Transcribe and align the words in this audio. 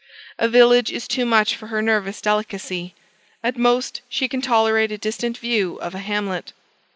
A 0.39 0.47
village 0.49 0.91
is 0.91 1.07
too 1.07 1.27
much 1.27 1.55
for 1.55 1.67
her 1.67 1.79
nervous 1.79 2.21
delicacy: 2.21 2.95
at 3.43 3.55
most, 3.55 4.01
she 4.09 4.27
can 4.27 4.41
tolerate 4.41 4.91
a 4.91 4.97
distant 4.97 5.37
view 5.37 5.75
of 5.75 5.93
a 5.93 5.99
hamlet. 5.99 6.53